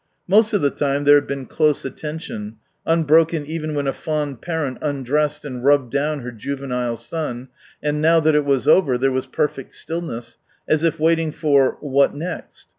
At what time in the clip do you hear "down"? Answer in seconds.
5.91-6.21